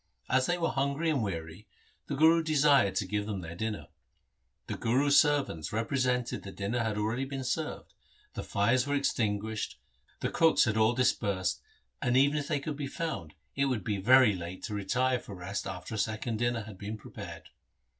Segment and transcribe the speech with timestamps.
[0.31, 1.67] As they were hungry and weary,
[2.07, 3.85] the Guru desired to give them their dinner.
[4.65, 7.93] The Guru's servants represented that dinner had already been served,
[8.33, 9.77] the fires were extinguished,
[10.21, 11.61] the cooks had all dispersed,
[12.01, 15.35] and even if they could be found, it would be very late to retire for
[15.35, 17.49] rest after a second dinner had been pre pared.